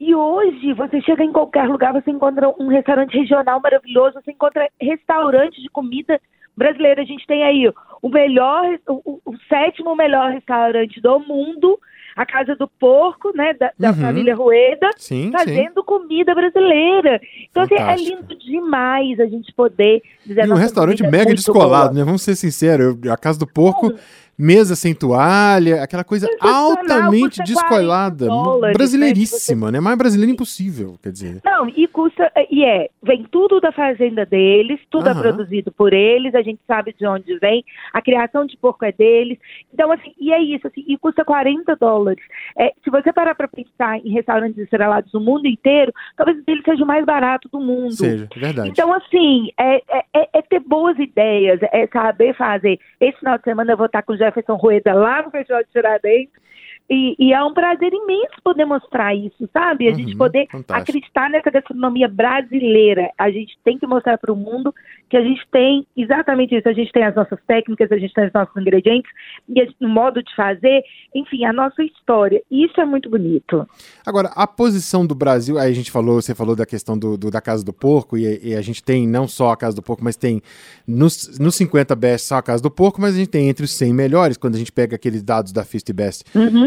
E 0.00 0.14
hoje 0.14 0.72
você 0.74 1.00
chega 1.02 1.22
em 1.24 1.32
qualquer 1.32 1.68
lugar, 1.68 1.92
você 1.92 2.10
encontra 2.10 2.48
um 2.58 2.68
restaurante 2.68 3.16
regional 3.16 3.60
maravilhoso, 3.60 4.14
você 4.22 4.32
encontra 4.32 4.68
restaurante 4.80 5.62
de 5.62 5.68
comida 5.70 6.20
brasileira. 6.56 7.02
A 7.02 7.04
gente 7.04 7.26
tem 7.26 7.42
aí 7.44 7.70
o 8.02 8.08
melhor, 8.08 8.78
o, 8.88 9.20
o- 9.24 9.34
sétimo 9.48 9.94
melhor 9.96 10.32
restaurante 10.32 11.00
do 11.00 11.18
mundo, 11.20 11.78
a 12.16 12.24
Casa 12.26 12.54
do 12.54 12.68
Porco, 12.68 13.32
né, 13.36 13.54
da, 13.54 13.72
da 13.78 13.88
Uhum. 13.88 13.94
família 13.94 14.36
Rueda, 14.36 14.90
Sim, 14.96 15.24
sim. 15.26 15.32
fazendo 15.32 15.82
comida 15.82 16.32
brasileira. 16.34 17.20
Então, 17.50 17.62
assim, 17.64 17.74
é 17.74 17.96
lindo 17.96 18.36
demais 18.38 19.18
a 19.18 19.26
gente 19.26 19.52
poder 19.52 20.00
dizer 20.24 20.46
E 20.46 20.52
um 20.52 20.54
restaurante 20.54 21.02
mega 21.02 21.34
descolado, 21.34 21.88
boa. 21.90 21.98
né? 21.98 22.04
Vamos 22.04 22.22
ser 22.22 22.36
sinceros, 22.36 22.96
eu- 23.04 23.12
a 23.12 23.16
Casa 23.16 23.38
do 23.38 23.46
Porco 23.48 23.92
mesa 24.38 24.74
sem 24.74 24.94
toalha, 24.94 25.82
aquela 25.82 26.04
coisa 26.04 26.28
altamente 26.40 27.42
descolada, 27.42 28.26
40 28.26 28.26
dólares, 28.26 28.76
brasileiríssima, 28.76 29.70
né? 29.70 29.80
Mais 29.80 29.96
brasileira 29.96 30.32
impossível, 30.32 30.96
quer 31.02 31.12
dizer. 31.12 31.40
Não, 31.44 31.68
e 31.68 31.86
custa, 31.86 32.30
e 32.50 32.64
é, 32.64 32.88
vem 33.02 33.24
tudo 33.30 33.60
da 33.60 33.72
fazenda 33.72 34.24
deles, 34.26 34.80
tudo 34.90 35.08
Aham. 35.08 35.18
é 35.18 35.22
produzido 35.22 35.72
por 35.72 35.92
eles, 35.92 36.34
a 36.34 36.42
gente 36.42 36.60
sabe 36.66 36.94
de 36.98 37.06
onde 37.06 37.38
vem, 37.38 37.64
a 37.92 38.00
criação 38.02 38.46
de 38.46 38.56
porco 38.56 38.84
é 38.84 38.92
deles. 38.92 39.38
Então, 39.72 39.90
assim, 39.92 40.12
e 40.18 40.32
é 40.32 40.42
isso, 40.42 40.66
assim, 40.66 40.84
e 40.86 40.96
custa 40.98 41.24
40 41.24 41.76
dólares. 41.76 42.22
É, 42.58 42.72
se 42.82 42.90
você 42.90 43.12
parar 43.12 43.34
para 43.34 43.48
pensar 43.48 43.98
em 43.98 44.10
restaurantes 44.10 44.58
estrelados 44.58 45.12
no 45.12 45.20
mundo 45.20 45.46
inteiro, 45.46 45.92
talvez 46.16 46.38
ele 46.46 46.62
seja 46.64 46.82
o 46.84 46.86
mais 46.86 47.04
barato 47.04 47.48
do 47.48 47.60
mundo. 47.60 47.92
Seja, 47.92 48.28
verdade. 48.36 48.68
Então, 48.68 48.92
assim, 48.92 49.50
é, 49.58 49.76
é- 49.76 50.04
é- 50.14 50.28
é 50.34 50.42
ter 50.42 50.60
boas 50.60 50.98
ideias, 50.98 51.60
é 51.72 51.86
saber 51.86 52.34
fazer. 52.36 52.78
Esse 53.00 53.18
final 53.18 53.38
de 53.38 53.44
semana 53.44 53.72
eu 53.72 53.76
vou 53.76 53.86
estar 53.86 54.02
com 54.02 54.12
o 54.12 54.16
Jefferson 54.24 54.56
Rueda 54.56 54.94
lá 54.94 55.22
no 55.22 55.30
Festival 55.30 55.62
de 55.62 55.70
Tiradentes. 55.70 56.43
E, 56.88 57.14
e 57.18 57.32
é 57.32 57.42
um 57.42 57.54
prazer 57.54 57.92
imenso 57.92 58.34
poder 58.42 58.66
mostrar 58.66 59.14
isso, 59.14 59.48
sabe? 59.52 59.88
A 59.88 59.92
Uhum, 59.92 59.96
gente 59.96 60.16
poder 60.16 60.46
fantástico. 60.50 60.90
acreditar 60.90 61.30
nessa 61.30 61.50
gastronomia 61.50 62.06
brasileira. 62.08 63.10
A 63.18 63.30
gente 63.30 63.56
tem 63.64 63.78
que 63.78 63.86
mostrar 63.86 64.18
para 64.18 64.32
o 64.32 64.36
mundo 64.36 64.74
que 65.08 65.16
a 65.16 65.22
gente 65.22 65.40
tem 65.50 65.86
exatamente 65.96 66.54
isso. 66.54 66.68
A 66.68 66.72
gente 66.74 66.92
tem 66.92 67.04
as 67.04 67.14
nossas 67.14 67.38
técnicas, 67.46 67.90
a 67.90 67.96
gente 67.96 68.12
tem 68.12 68.26
os 68.26 68.32
nossos 68.32 68.54
ingredientes, 68.56 69.10
e 69.48 69.84
o 69.84 69.88
modo 69.88 70.22
de 70.22 70.34
fazer, 70.34 70.82
enfim, 71.14 71.44
a 71.44 71.52
nossa 71.52 71.82
história. 71.82 72.42
Isso 72.50 72.78
é 72.80 72.84
muito 72.84 73.08
bonito. 73.08 73.66
Agora, 74.06 74.28
a 74.34 74.46
posição 74.46 75.06
do 75.06 75.14
Brasil, 75.14 75.58
aí 75.58 75.70
a 75.70 75.74
gente 75.74 75.90
falou, 75.90 76.20
você 76.20 76.34
falou 76.34 76.54
da 76.54 76.66
questão 76.66 76.98
do, 76.98 77.16
do- 77.16 77.30
da 77.30 77.40
Casa 77.40 77.64
do 77.64 77.72
Porco, 77.72 78.16
e, 78.18 78.50
e 78.50 78.54
a 78.54 78.60
gente 78.60 78.82
tem 78.84 79.06
não 79.08 79.26
só 79.26 79.50
a 79.50 79.56
Casa 79.56 79.74
do 79.76 79.82
Porco, 79.82 80.04
mas 80.04 80.16
tem 80.16 80.42
nos, 80.86 81.38
nos 81.38 81.54
50 81.54 81.94
best 81.96 82.28
só 82.28 82.36
a 82.36 82.42
Casa 82.42 82.62
do 82.62 82.70
Porco, 82.70 83.00
mas 83.00 83.14
a 83.14 83.18
gente 83.18 83.30
tem 83.30 83.48
entre 83.48 83.64
os 83.64 83.72
100 83.72 83.92
melhores, 83.94 84.36
quando 84.36 84.54
a 84.56 84.58
gente 84.58 84.72
pega 84.72 84.96
aqueles 84.96 85.22
dados 85.22 85.50
da 85.52 85.64
50 85.64 85.92
Best 85.94 86.24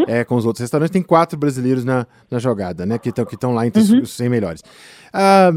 é, 0.08 0.24
com 0.24 0.34
os 0.36 0.46
outros 0.46 0.60
restaurantes, 0.62 0.90
tem 0.92 1.02
quatro 1.02 1.38
brasileiros 1.38 1.84
na, 1.84 2.06
na 2.30 2.38
jogada, 2.38 2.86
né, 2.86 2.98
que 2.98 3.10
estão 3.10 3.24
que 3.26 3.36
lá 3.54 3.66
entre 3.66 3.80
os- 3.82 3.90
os 3.90 4.16
100 4.16 4.28
melhores. 4.28 4.62
Ah, 5.12 5.50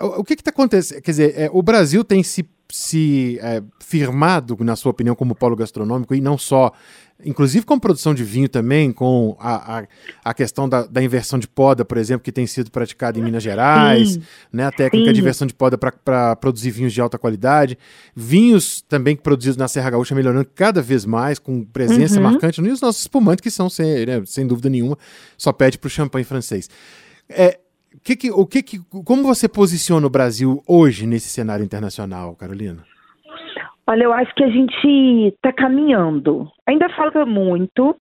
o 0.00 0.20
o 0.20 0.24
que 0.24 0.34
está 0.34 0.50
acontecendo? 0.50 1.02
Quer 1.02 1.10
dizer, 1.10 1.34
é, 1.36 1.50
o 1.52 1.62
Brasil 1.62 2.04
tem 2.04 2.22
se, 2.22 2.48
se 2.72 3.38
é, 3.42 3.62
firmado, 3.80 4.56
na 4.60 4.76
sua 4.76 4.90
opinião, 4.90 5.14
como 5.14 5.34
polo 5.34 5.56
gastronômico, 5.56 6.14
e 6.14 6.20
não 6.20 6.38
só, 6.38 6.72
inclusive 7.24 7.66
com 7.66 7.78
produção 7.78 8.14
de 8.14 8.24
vinho 8.24 8.48
também, 8.48 8.92
com 8.92 9.36
a, 9.38 9.78
a, 9.80 9.84
a 10.24 10.34
questão 10.34 10.68
da, 10.68 10.86
da 10.86 11.02
inversão 11.02 11.38
de 11.38 11.48
poda, 11.48 11.84
por 11.84 11.98
exemplo, 11.98 12.22
que 12.22 12.32
tem 12.32 12.46
sido 12.46 12.70
praticada 12.70 13.18
em 13.18 13.22
Minas 13.22 13.42
Gerais, 13.42 14.14
Sim. 14.14 14.22
né, 14.52 14.66
a 14.66 14.72
técnica 14.72 15.08
Sim. 15.08 15.12
de 15.12 15.20
inversão 15.20 15.46
de 15.46 15.54
poda 15.54 15.76
para 15.76 16.36
produzir 16.36 16.70
vinhos 16.70 16.92
de 16.92 17.00
alta 17.00 17.18
qualidade, 17.18 17.76
vinhos 18.14 18.82
também 18.82 19.16
produzidos 19.16 19.56
na 19.56 19.68
Serra 19.68 19.90
Gaúcha 19.90 20.14
melhorando 20.14 20.48
cada 20.54 20.80
vez 20.80 21.04
mais, 21.04 21.38
com 21.38 21.64
presença 21.64 22.16
Uhum. 22.16 22.22
marcante, 22.22 22.60
e 22.60 22.70
os 22.70 22.80
nossos 22.80 23.02
espumantes, 23.02 23.42
que 23.42 23.50
são, 23.50 23.68
sem, 23.68 24.06
né, 24.06 24.22
sem 24.26 24.46
dúvida 24.46 24.68
nenhuma, 24.68 24.96
só 25.36 25.52
pede 25.52 25.78
para 25.78 25.88
o 25.88 25.90
champanhe 25.90 26.24
francês. 26.24 26.68
É, 27.28 27.58
que 28.02 28.16
que, 28.16 28.30
o 28.30 28.46
que 28.46 28.62
que, 28.62 28.78
como 29.04 29.22
você 29.22 29.48
posiciona 29.48 30.06
o 30.06 30.10
Brasil 30.10 30.62
hoje 30.66 31.06
nesse 31.06 31.28
cenário 31.28 31.64
internacional, 31.64 32.36
Carolina? 32.36 32.84
Olha, 33.86 34.04
eu 34.04 34.12
acho 34.12 34.32
que 34.34 34.44
a 34.44 34.48
gente 34.48 35.34
está 35.34 35.52
caminhando. 35.52 36.48
Ainda 36.66 36.88
falta 36.90 37.26
muito. 37.26 37.96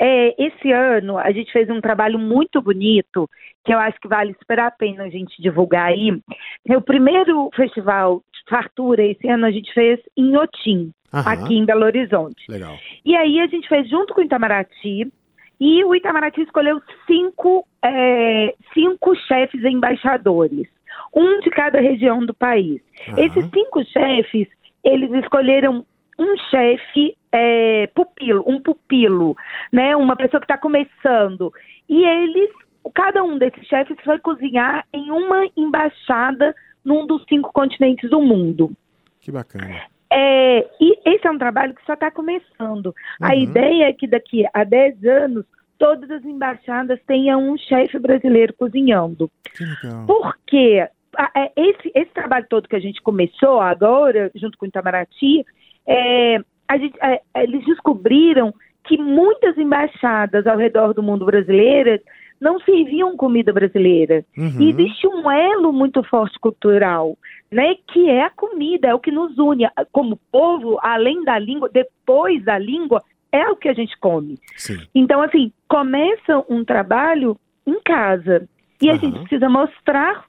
É, 0.00 0.34
esse 0.42 0.72
ano 0.72 1.18
a 1.18 1.30
gente 1.32 1.52
fez 1.52 1.68
um 1.70 1.80
trabalho 1.80 2.18
muito 2.18 2.60
bonito, 2.60 3.28
que 3.64 3.72
eu 3.72 3.78
acho 3.78 3.98
que 4.00 4.08
vale 4.08 4.34
super 4.34 4.60
a 4.60 4.70
pena 4.70 5.04
a 5.04 5.08
gente 5.08 5.40
divulgar 5.40 5.86
aí. 5.86 6.20
É 6.68 6.76
o 6.76 6.82
primeiro 6.82 7.50
festival 7.54 8.22
de 8.32 8.50
fartura 8.50 9.04
esse 9.04 9.28
ano 9.28 9.46
a 9.46 9.50
gente 9.50 9.72
fez 9.72 10.00
em 10.16 10.36
Otim, 10.36 10.92
Aham. 11.12 11.30
aqui 11.30 11.54
em 11.54 11.64
Belo 11.64 11.84
Horizonte. 11.84 12.42
Legal. 12.48 12.76
E 13.04 13.16
aí 13.16 13.40
a 13.40 13.46
gente 13.46 13.68
fez 13.68 13.88
junto 13.88 14.14
com 14.14 14.20
o 14.20 14.24
Itamaraty, 14.24 15.12
e 15.60 15.84
o 15.84 15.94
Itamaraty 15.94 16.42
escolheu 16.42 16.80
cinco, 17.06 17.66
é, 17.82 18.54
cinco 18.72 19.14
chefes 19.16 19.64
embaixadores, 19.64 20.68
um 21.14 21.40
de 21.40 21.50
cada 21.50 21.80
região 21.80 22.24
do 22.24 22.34
país. 22.34 22.80
Aham. 23.08 23.20
Esses 23.20 23.50
cinco 23.50 23.84
chefes, 23.84 24.48
eles 24.84 25.12
escolheram 25.14 25.84
um 26.18 26.36
chefe 26.50 27.16
é, 27.32 27.86
pupilo, 27.88 28.44
um 28.46 28.60
pupilo, 28.60 29.36
né? 29.72 29.96
Uma 29.96 30.16
pessoa 30.16 30.40
que 30.40 30.44
está 30.44 30.58
começando. 30.58 31.52
E 31.88 32.04
eles, 32.04 32.50
cada 32.94 33.22
um 33.22 33.38
desses 33.38 33.66
chefes 33.66 33.96
foi 34.04 34.18
cozinhar 34.18 34.84
em 34.92 35.10
uma 35.10 35.48
embaixada 35.56 36.54
num 36.84 37.06
dos 37.06 37.24
cinco 37.28 37.52
continentes 37.52 38.08
do 38.10 38.20
mundo. 38.20 38.72
Que 39.20 39.30
bacana. 39.30 39.82
É, 40.10 40.60
e 40.80 40.98
esse 41.04 41.26
é 41.26 41.30
um 41.30 41.38
trabalho 41.38 41.74
que 41.74 41.84
só 41.84 41.92
está 41.94 42.10
começando. 42.10 42.94
A 43.20 43.28
Uhum. 43.34 43.40
ideia 43.42 43.84
é 43.88 43.92
que 43.92 44.06
daqui 44.06 44.44
a 44.54 44.64
10 44.64 45.04
anos 45.04 45.44
todas 45.78 46.10
as 46.10 46.24
embaixadas 46.24 46.98
tenham 47.06 47.50
um 47.52 47.56
chefe 47.56 47.98
brasileiro 47.98 48.52
cozinhando. 48.54 49.30
Porque 50.06 50.86
a- 51.16 51.30
é, 51.36 51.52
esse, 51.56 51.92
esse 51.94 52.10
trabalho 52.12 52.46
todo 52.48 52.68
que 52.68 52.76
a 52.76 52.80
gente 52.80 53.00
começou 53.02 53.60
agora, 53.60 54.30
junto 54.34 54.56
com 54.58 54.64
o 54.64 54.68
Itamaraty, 54.68 55.44
é, 55.86 56.38
a 56.66 56.78
gente- 56.78 56.98
é, 57.02 57.20
eles 57.36 57.64
descobriram 57.64 58.52
que 58.84 58.96
muitas 58.96 59.56
embaixadas 59.58 60.46
ao 60.46 60.56
redor 60.56 60.94
do 60.94 61.02
mundo 61.02 61.26
brasileiro 61.26 62.00
não 62.40 62.60
serviam 62.60 63.16
comida 63.16 63.52
brasileira. 63.52 64.24
Uhum. 64.36 64.60
E 64.60 64.70
existe 64.70 65.06
um 65.06 65.30
elo 65.30 65.72
muito 65.72 66.02
forte 66.04 66.38
cultural, 66.38 67.16
né? 67.50 67.74
Que 67.92 68.08
é 68.08 68.24
a 68.24 68.30
comida, 68.30 68.88
é 68.88 68.94
o 68.94 69.00
que 69.00 69.10
nos 69.10 69.36
une. 69.38 69.68
Como 69.92 70.20
povo, 70.30 70.78
além 70.82 71.24
da 71.24 71.38
língua, 71.38 71.68
depois 71.68 72.44
da 72.44 72.58
língua, 72.58 73.02
é 73.32 73.48
o 73.48 73.56
que 73.56 73.68
a 73.68 73.74
gente 73.74 73.96
come. 73.98 74.38
Sim. 74.56 74.78
Então, 74.94 75.20
assim, 75.22 75.52
começa 75.68 76.44
um 76.48 76.64
trabalho 76.64 77.36
em 77.66 77.80
casa. 77.82 78.48
E 78.80 78.88
a 78.88 78.92
Aham. 78.92 79.00
gente 79.00 79.18
precisa 79.20 79.48
mostrar, 79.48 80.24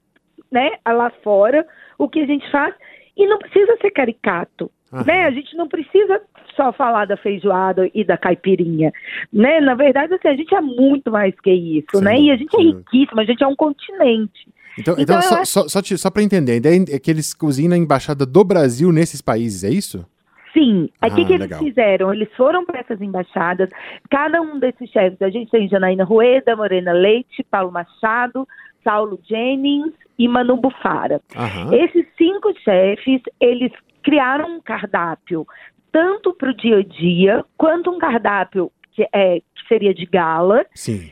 né, 0.50 0.72
lá 0.86 1.10
fora, 1.22 1.66
o 1.96 2.08
que 2.08 2.20
a 2.20 2.26
gente 2.26 2.50
faz. 2.50 2.74
E 3.16 3.26
não 3.26 3.38
precisa 3.38 3.76
ser 3.80 3.90
caricato. 3.90 4.70
Aham. 4.92 5.04
Né? 5.04 5.24
A 5.24 5.30
gente 5.30 5.56
não 5.56 5.68
precisa 5.68 6.20
só 6.60 6.72
falar 6.74 7.06
da 7.06 7.16
feijoada 7.16 7.90
e 7.94 8.04
da 8.04 8.18
caipirinha, 8.18 8.92
né? 9.32 9.60
Na 9.62 9.74
verdade, 9.74 10.12
assim, 10.12 10.28
a 10.28 10.34
gente 10.34 10.54
é 10.54 10.60
muito 10.60 11.10
mais 11.10 11.34
que 11.40 11.50
isso, 11.50 11.86
Sem 11.92 12.02
né? 12.02 12.20
E 12.20 12.30
a 12.30 12.36
gente 12.36 12.54
é 12.54 12.58
dúvida. 12.62 12.78
riquíssimo, 12.78 13.20
a 13.20 13.24
gente 13.24 13.42
é 13.42 13.46
um 13.46 13.56
continente. 13.56 14.46
Então, 14.78 14.94
Então, 14.98 15.16
então, 15.18 15.22
só, 15.22 15.36
acho- 15.36 15.46
só, 15.52 15.68
só, 15.68 15.80
te- 15.82 15.96
só 15.96 16.10
para 16.10 16.22
entender, 16.22 16.52
a 16.52 16.56
ideia 16.56 16.84
é 16.90 16.98
que 16.98 17.10
eles 17.10 17.32
cozinham 17.32 17.70
na 17.70 17.78
embaixada 17.78 18.26
do 18.26 18.44
Brasil 18.44 18.92
nesses 18.92 19.22
países, 19.22 19.64
é 19.64 19.70
isso? 19.70 20.04
Sim, 20.52 20.88
Ah, 21.00 21.06
aqui 21.06 21.24
que 21.24 21.32
eles 21.32 21.44
legal. 21.44 21.60
fizeram, 21.64 22.12
eles 22.12 22.28
foram 22.36 22.64
para 22.66 22.80
essas 22.80 23.00
embaixadas, 23.00 23.70
cada 24.10 24.42
um 24.42 24.58
desses 24.58 24.90
chefes, 24.90 25.20
a 25.22 25.30
gente 25.30 25.50
tem 25.50 25.68
Janaína 25.68 26.04
Rueda, 26.04 26.56
Morena 26.56 26.92
Leite, 26.92 27.42
Paulo 27.50 27.70
Machado, 27.72 28.46
Saulo 28.84 29.18
Jennings 29.28 29.92
e 30.18 30.26
Manu 30.28 30.56
Bufara. 30.56 31.20
Aham. 31.36 31.72
Esses 31.74 32.04
cinco 32.18 32.52
chefes, 32.64 33.22
eles 33.40 33.72
criaram 34.02 34.56
um 34.56 34.60
cardápio, 34.60 35.46
tanto 35.92 36.32
para 36.34 36.50
o 36.50 36.54
dia 36.54 36.78
a 36.78 36.82
dia, 36.82 37.44
quanto 37.56 37.90
um 37.90 37.98
cardápio 37.98 38.70
que, 38.92 39.06
é, 39.12 39.40
que 39.40 39.68
seria 39.68 39.94
de 39.94 40.06
gala, 40.06 40.64
Sim. 40.74 41.10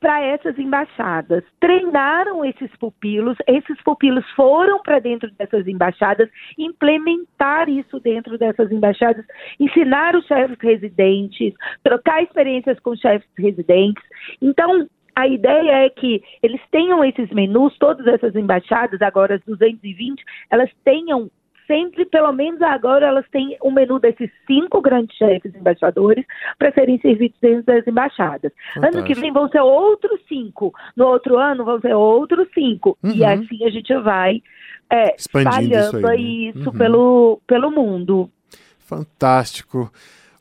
para 0.00 0.22
essas 0.22 0.58
embaixadas. 0.58 1.42
Treinaram 1.58 2.44
esses 2.44 2.70
pupilos, 2.76 3.36
esses 3.46 3.80
pupilos 3.82 4.24
foram 4.36 4.82
para 4.82 4.98
dentro 4.98 5.30
dessas 5.32 5.66
embaixadas, 5.66 6.28
implementar 6.56 7.68
isso 7.68 7.98
dentro 8.00 8.38
dessas 8.38 8.70
embaixadas, 8.70 9.24
ensinar 9.58 10.14
os 10.14 10.26
chefes 10.26 10.58
residentes, 10.60 11.54
trocar 11.82 12.22
experiências 12.22 12.78
com 12.80 12.94
chefes 12.94 13.28
residentes. 13.36 14.04
Então, 14.40 14.88
a 15.16 15.28
ideia 15.28 15.86
é 15.86 15.90
que 15.90 16.22
eles 16.42 16.60
tenham 16.70 17.04
esses 17.04 17.30
menus, 17.30 17.76
todas 17.78 18.06
essas 18.06 18.34
embaixadas, 18.34 19.00
agora 19.00 19.36
as 19.36 19.42
220, 19.42 20.22
elas 20.50 20.70
tenham 20.84 21.30
sempre, 21.66 22.04
pelo 22.06 22.32
menos 22.32 22.60
agora, 22.62 23.06
elas 23.06 23.24
têm 23.30 23.56
um 23.62 23.70
menu 23.70 23.98
desses 23.98 24.30
cinco 24.46 24.80
grandes 24.80 25.16
chefes 25.16 25.54
embaixadores 25.54 26.24
para 26.58 26.72
serem 26.72 26.98
servidos 27.00 27.38
dentro 27.40 27.64
das 27.64 27.86
embaixadas. 27.86 28.52
Ano 28.76 28.82
que 28.82 28.90
Fantástico. 29.14 29.20
vem 29.20 29.32
vão 29.32 29.48
ser 29.48 29.60
outros 29.60 30.20
cinco. 30.28 30.72
No 30.96 31.06
outro 31.06 31.38
ano 31.38 31.64
vão 31.64 31.80
ser 31.80 31.94
outros 31.94 32.48
cinco. 32.54 32.96
E 33.04 33.22
Uhum. 33.22 33.28
assim 33.28 33.64
a 33.64 33.70
gente 33.70 33.94
vai 33.98 34.42
é, 34.90 35.14
Expandindo 35.16 35.74
isso 35.74 35.96
espalhando 35.96 36.06
aí, 36.08 36.52
né? 36.54 36.60
isso 36.60 36.70
Uhum. 36.70 36.76
pelo, 36.78 37.40
pelo 37.46 37.70
mundo. 37.70 38.30
Fantástico. 38.78 39.90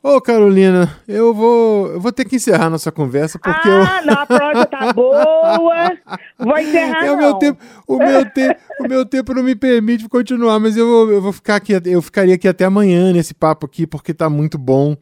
Ô, 0.06 0.20
Carolina, 0.20 0.94
eu 1.08 1.34
vou, 1.34 1.88
eu 1.94 2.00
vou 2.02 2.12
ter 2.12 2.26
que 2.26 2.36
encerrar 2.36 2.70
nossa 2.70 2.92
conversa 2.92 3.40
porque 3.40 3.70
eu. 3.70 3.84
ah, 3.84 4.02
não, 4.06 4.14
a 4.16 4.26
prova 4.26 4.66
tá 4.66 4.92
boa. 4.94 5.98
Vou 6.38 6.58
encerrar, 6.58 7.06
É, 7.06 7.12
o 7.14 7.18
meu 7.18 7.34
tempo, 7.36 7.64
o 7.88 7.98
meu 7.98 8.30
tempo, 8.30 8.60
o 8.82 8.84
meu 8.90 9.06
tempo 9.06 9.34
não 9.34 9.42
me 9.44 9.56
permite 9.56 10.10
continuar, 10.10 10.60
mas 10.60 10.76
eu 10.76 10.86
vou, 10.86 11.10
eu 11.12 11.22
vou 11.22 11.32
ficar 11.32 11.56
aqui, 11.56 11.72
eu 11.86 12.02
ficaria 12.02 12.36
aqui 12.36 12.50
até 12.50 12.66
amanhã 12.66 13.14
nesse 13.14 13.34
papo 13.34 13.66
aqui 13.66 13.88
porque 13.88 14.14
tá 14.14 14.30
muito 14.30 14.58
bom. 14.58 14.98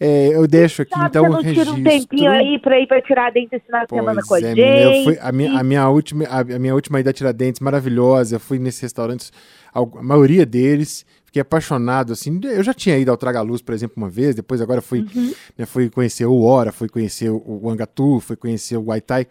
É, 0.00 0.34
eu 0.34 0.48
deixo 0.48 0.82
aqui, 0.82 0.90
Sabe, 0.92 1.06
então, 1.06 1.22
você 1.22 1.30
não 1.30 1.42
registro. 1.42 1.64
tira 1.76 1.78
um 1.78 1.84
tempinho 2.00 2.30
aí 2.32 2.58
pra 2.58 2.80
ir 2.80 2.88
pra 2.88 3.00
Tiradentes 3.00 3.52
esse 3.52 3.64
final 3.66 3.82
de 3.86 3.94
semana 3.94 4.20
com 4.26 4.34
a 4.34 4.38
é, 4.38 4.40
gente. 4.40 4.58
eu 4.60 5.04
fui- 5.04 5.18
a, 5.22 5.30
minha, 5.30 5.56
a, 5.56 5.62
minha 5.62 5.88
última, 5.88 6.24
a, 6.24 6.42
minha 6.58 6.74
última 6.74 6.98
ida 6.98 7.10
a 7.10 7.12
Tiradentes, 7.12 7.60
maravilhosa. 7.60 8.34
Eu 8.34 8.40
fui 8.40 8.58
nesses 8.58 8.80
restaurantes, 8.80 9.30
a 9.72 9.80
maioria 10.02 10.44
deles, 10.44 11.06
fiquei 11.32 11.40
apaixonado, 11.40 12.12
assim. 12.12 12.38
Eu 12.44 12.62
já 12.62 12.74
tinha 12.74 12.98
ido 12.98 13.10
ao 13.10 13.16
Traga 13.16 13.40
Luz, 13.40 13.62
por 13.62 13.72
exemplo, 13.74 13.94
uma 13.96 14.10
vez, 14.10 14.34
depois 14.34 14.60
agora 14.60 14.82
fui, 14.82 15.00
Uhum. 15.16 15.32
né, 15.56 15.64
fui 15.64 15.88
conhecer 15.88 16.26
o 16.26 16.42
Ora, 16.42 16.70
fui 16.70 16.90
conhecer 16.90 17.30
o, 17.30 17.70
Angatu, 17.70 18.20
fui 18.20 18.36
conhecer 18.36 18.76
o 18.76 18.82
Guaitai. 18.82 19.26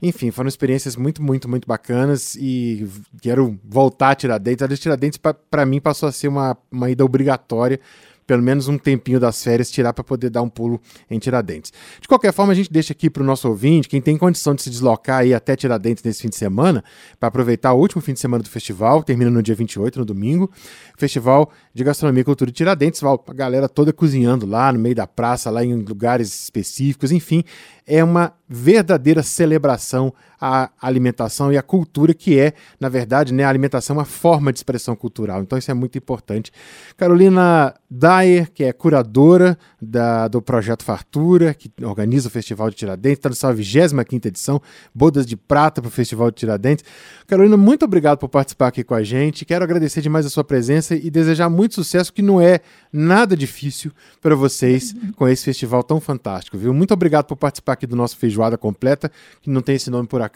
Enfim, 0.00 0.30
foram 0.30 0.48
experiências 0.48 0.96
muito, 0.96 1.22
muito, 1.22 1.50
muito 1.50 1.68
bacanas 1.68 2.34
e 2.36 2.88
quero 3.20 3.58
voltar 3.62 4.12
a 4.12 4.14
Tiradentes. 4.14 4.62
Aliás, 4.62 4.80
Tiradentes, 4.80 5.18
pa- 5.18 5.34
pra 5.34 5.66
mim, 5.66 5.78
passou 5.78 6.08
a 6.08 6.12
ser 6.12 6.28
uma, 6.28 6.56
uma 6.70 6.88
ida 6.90 7.04
obrigatória 7.04 7.78
pelo 8.26 8.42
menos 8.42 8.68
um 8.68 8.78
tempinho 8.78 9.18
das 9.18 9.42
férias 9.42 9.70
tirar 9.70 9.92
para 9.92 10.04
poder 10.04 10.30
dar 10.30 10.42
um 10.42 10.48
pulo 10.48 10.80
em 11.10 11.18
Tiradentes. 11.18 11.72
De 12.00 12.08
qualquer 12.08 12.32
forma, 12.32 12.52
a 12.52 12.56
gente 12.56 12.72
deixa 12.72 12.92
aqui 12.92 13.10
para 13.10 13.22
o 13.22 13.26
nosso 13.26 13.48
ouvinte, 13.48 13.88
quem 13.88 14.00
tem 14.00 14.16
condição 14.16 14.54
de 14.54 14.62
se 14.62 14.70
deslocar 14.70 15.20
aí 15.20 15.34
até 15.34 15.56
Tiradentes 15.56 16.02
nesse 16.02 16.22
fim 16.22 16.28
de 16.28 16.36
semana, 16.36 16.82
para 17.18 17.28
aproveitar 17.28 17.72
o 17.72 17.78
último 17.78 18.00
fim 18.02 18.12
de 18.12 18.20
semana 18.20 18.42
do 18.42 18.48
festival, 18.48 19.02
termina 19.02 19.30
no 19.30 19.42
dia 19.42 19.54
28, 19.54 19.98
no 19.98 20.04
domingo, 20.04 20.50
Festival 20.96 21.50
de 21.74 21.82
Gastronomia 21.82 22.20
e 22.20 22.24
Cultura 22.24 22.50
de 22.50 22.56
Tiradentes, 22.56 23.02
a 23.02 23.32
galera 23.34 23.68
toda 23.68 23.92
cozinhando 23.92 24.46
lá 24.46 24.72
no 24.72 24.78
meio 24.78 24.94
da 24.94 25.06
praça, 25.06 25.50
lá 25.50 25.64
em 25.64 25.74
lugares 25.74 26.42
específicos, 26.42 27.10
enfim, 27.12 27.44
é 27.86 28.02
uma 28.02 28.32
verdadeira 28.48 29.22
celebração 29.22 30.12
à 30.44 30.70
alimentação 30.82 31.52
e 31.52 31.56
à 31.56 31.62
cultura, 31.62 32.12
que 32.12 32.36
é, 32.36 32.52
na 32.80 32.88
verdade, 32.88 33.32
né, 33.32 33.44
a 33.44 33.48
alimentação 33.48 33.94
é 33.94 33.98
uma 34.00 34.04
forma 34.04 34.52
de 34.52 34.58
expressão 34.58 34.96
cultural. 34.96 35.40
Então 35.40 35.56
isso 35.56 35.70
é 35.70 35.74
muito 35.74 35.96
importante. 35.96 36.50
Carolina 36.96 37.74
Dyer, 37.88 38.50
que 38.52 38.64
é 38.64 38.72
curadora 38.72 39.56
da- 39.80 40.26
do 40.26 40.42
Projeto 40.42 40.82
Fartura, 40.84 41.54
que 41.54 41.70
organiza 41.84 42.26
o 42.28 42.30
Festival 42.30 42.70
de 42.70 42.76
Tiradentes, 42.76 43.18
está 43.18 43.28
na 43.28 43.34
sua 43.36 43.52
25ª 43.52 44.26
edição, 44.26 44.60
Bodas 44.92 45.24
de 45.24 45.36
Prata 45.36 45.80
para 45.80 45.88
o 45.88 45.90
Festival 45.92 46.30
de 46.30 46.38
Tiradentes. 46.38 46.84
Carolina, 47.26 47.56
muito 47.56 47.84
obrigado 47.84 48.18
por 48.18 48.28
participar 48.28 48.68
aqui 48.68 48.82
com 48.82 48.94
a 48.94 49.02
gente. 49.04 49.44
Quero 49.44 49.62
agradecer 49.64 50.00
demais 50.00 50.26
a 50.26 50.30
sua 50.30 50.42
presença 50.42 50.94
e 50.96 51.08
desejar 51.10 51.48
muito 51.48 51.74
sucesso, 51.76 52.12
que 52.12 52.22
não 52.22 52.40
é 52.40 52.60
nada 52.92 53.36
difícil 53.36 53.92
para 54.20 54.34
vocês 54.34 54.92
com 55.16 55.28
esse 55.28 55.44
festival 55.44 55.82
tão 55.84 56.00
fantástico, 56.00 56.58
viu? 56.58 56.74
Muito 56.74 56.92
obrigado 56.92 57.26
por 57.26 57.36
participar 57.36 57.74
aqui 57.74 57.86
do 57.86 57.94
nosso 57.94 58.16
Feijoada 58.16 58.58
Completa, 58.58 59.10
que 59.40 59.48
não 59.48 59.60
tem 59.62 59.76
esse 59.76 59.88
nome 59.90 60.08
por 60.08 60.20
acaso. 60.20 60.31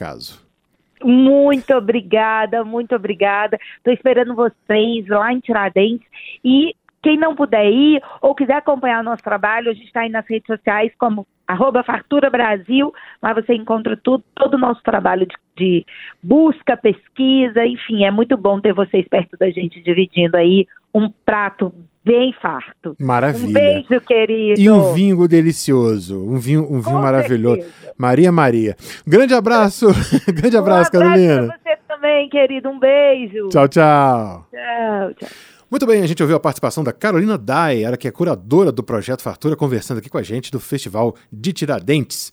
Muito 1.02 1.74
obrigada, 1.74 2.64
muito 2.64 2.94
obrigada. 2.94 3.58
Estou 3.76 3.92
esperando 3.92 4.34
vocês 4.34 5.06
lá 5.08 5.32
em 5.32 5.40
Tiradentes. 5.40 6.06
E 6.44 6.74
quem 7.02 7.16
não 7.16 7.36
puder 7.36 7.70
ir 7.70 8.02
ou 8.20 8.34
quiser 8.34 8.54
acompanhar 8.56 9.00
o 9.00 9.04
nosso 9.04 9.22
trabalho, 9.22 9.70
a 9.70 9.74
gente 9.74 9.86
está 9.86 10.00
aí 10.00 10.08
nas 10.08 10.26
redes 10.28 10.46
sociais 10.46 10.92
como 10.98 11.26
arroba 11.46 11.84
Fartura 11.84 12.28
Brasil, 12.28 12.92
lá 13.22 13.32
você 13.32 13.54
encontra 13.54 13.96
tudo, 13.96 14.24
todo 14.34 14.54
o 14.54 14.58
nosso 14.58 14.82
trabalho 14.82 15.26
de, 15.26 15.36
de 15.56 15.86
busca, 16.20 16.76
pesquisa, 16.76 17.64
enfim, 17.64 18.04
é 18.04 18.10
muito 18.10 18.36
bom 18.36 18.60
ter 18.60 18.72
vocês 18.72 19.06
perto 19.06 19.36
da 19.36 19.48
gente 19.50 19.80
dividindo 19.80 20.36
aí 20.36 20.66
um 20.92 21.08
prato 21.24 21.72
bem 22.06 22.32
farto. 22.40 22.94
Maravilha. 23.00 23.48
Um 23.48 23.52
beijo, 23.52 24.00
querido. 24.06 24.60
E 24.60 24.70
um 24.70 24.94
vinho 24.94 25.26
delicioso, 25.26 26.22
um 26.22 26.38
vinho, 26.38 26.62
um 26.62 26.80
vinho 26.80 26.96
Com 26.96 27.02
maravilhoso. 27.02 27.62
certeza. 27.62 27.92
Maria 27.98 28.30
Maria. 28.30 28.76
Grande 29.04 29.34
abraço, 29.34 29.88
grande 30.32 30.56
abraço, 30.56 30.56
um 30.56 30.60
abraço 30.60 30.90
Carolina. 30.92 31.46
pra 31.48 31.58
você 31.74 31.78
também, 31.88 32.28
querido. 32.28 32.68
Um 32.68 32.78
beijo. 32.78 33.48
Tchau, 33.48 33.66
tchau. 33.66 34.46
Tchau, 34.50 35.14
tchau. 35.14 35.28
Muito 35.68 35.84
bem, 35.84 36.00
a 36.00 36.06
gente 36.06 36.22
ouviu 36.22 36.36
a 36.36 36.40
participação 36.40 36.84
da 36.84 36.92
Carolina 36.92 37.36
Dai, 37.36 37.82
ela 37.82 37.96
que 37.96 38.06
é 38.06 38.10
curadora 38.12 38.70
do 38.70 38.84
Projeto 38.84 39.20
Fartura, 39.20 39.56
conversando 39.56 39.98
aqui 39.98 40.08
com 40.08 40.16
a 40.16 40.22
gente 40.22 40.52
do 40.52 40.60
Festival 40.60 41.16
de 41.32 41.52
Tiradentes. 41.52 42.30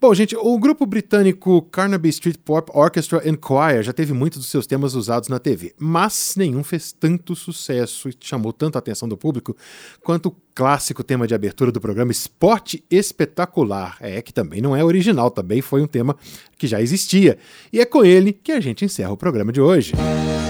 Bom, 0.00 0.14
gente, 0.14 0.34
o 0.34 0.58
grupo 0.58 0.86
britânico 0.86 1.60
Carnaby 1.70 2.08
Street 2.08 2.38
Pop 2.42 2.72
Orchestra 2.74 3.18
and 3.18 3.36
Choir 3.46 3.82
já 3.82 3.92
teve 3.92 4.14
muitos 4.14 4.38
dos 4.38 4.48
seus 4.48 4.66
temas 4.66 4.94
usados 4.94 5.28
na 5.28 5.38
TV, 5.38 5.74
mas 5.78 6.36
nenhum 6.38 6.64
fez 6.64 6.90
tanto 6.90 7.36
sucesso 7.36 8.08
e 8.08 8.14
chamou 8.18 8.50
tanta 8.50 8.78
atenção 8.78 9.06
do 9.06 9.14
público 9.14 9.54
quanto 10.02 10.30
o 10.30 10.36
clássico 10.54 11.04
tema 11.04 11.26
de 11.26 11.34
abertura 11.34 11.70
do 11.70 11.82
programa 11.82 12.12
Esporte 12.12 12.82
Espetacular. 12.90 13.98
É, 14.00 14.22
que 14.22 14.32
também 14.32 14.62
não 14.62 14.74
é 14.74 14.82
original, 14.82 15.30
também 15.30 15.60
foi 15.60 15.82
um 15.82 15.86
tema 15.86 16.16
que 16.56 16.66
já 16.66 16.80
existia. 16.80 17.36
E 17.70 17.78
é 17.78 17.84
com 17.84 18.02
ele 18.02 18.32
que 18.32 18.52
a 18.52 18.60
gente 18.60 18.86
encerra 18.86 19.12
o 19.12 19.18
programa 19.18 19.52
de 19.52 19.60
hoje. 19.60 19.92
O 20.46 20.49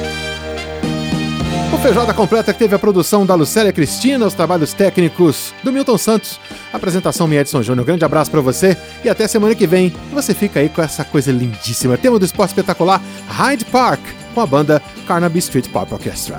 Feijoada 1.82 2.12
Completa 2.12 2.52
que 2.52 2.58
teve 2.58 2.74
a 2.74 2.78
produção 2.78 3.24
da 3.24 3.34
Lucélia 3.34 3.72
Cristina, 3.72 4.26
os 4.26 4.34
trabalhos 4.34 4.74
técnicos 4.74 5.54
do 5.64 5.72
Milton 5.72 5.96
Santos. 5.96 6.38
A 6.70 6.76
apresentação 6.76 7.26
minha 7.26 7.40
Edson 7.40 7.62
Júnior. 7.62 7.86
Grande 7.86 8.04
abraço 8.04 8.30
pra 8.30 8.42
você 8.42 8.76
e 9.02 9.08
até 9.08 9.26
semana 9.26 9.54
que 9.54 9.66
vem. 9.66 9.90
Você 10.12 10.34
fica 10.34 10.60
aí 10.60 10.68
com 10.68 10.82
essa 10.82 11.04
coisa 11.04 11.32
lindíssima. 11.32 11.96
Tema 11.96 12.18
do 12.18 12.24
esporte 12.24 12.50
espetacular 12.50 13.00
Hyde 13.28 13.64
Park 13.64 14.00
com 14.34 14.42
a 14.42 14.46
banda 14.46 14.82
Carnaby 15.06 15.38
Street 15.38 15.68
Pop 15.68 15.92
Orchestra. 15.92 16.38